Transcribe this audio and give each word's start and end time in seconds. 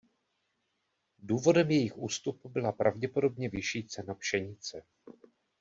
Důvodem 1.19 1.71
jejich 1.71 1.97
ústupu 1.97 2.49
byla 2.49 2.71
pravděpodobně 2.71 3.49
vyšší 3.49 3.83
cena 3.87 4.13
pšenice. 4.13 4.83